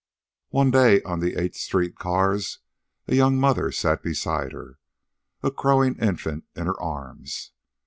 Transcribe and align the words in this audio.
One 0.49 0.71
day, 0.71 1.03
on 1.03 1.19
the 1.19 1.35
Eighth 1.39 1.57
street 1.57 1.95
cars, 1.95 2.57
a 3.07 3.13
young 3.13 3.37
mother 3.37 3.71
sat 3.71 4.01
beside 4.01 4.51
her, 4.51 4.79
a 5.43 5.51
crowing 5.51 5.95
infant 5.99 6.45
in 6.55 6.65
her 6.65 6.81
arms. 6.81 7.51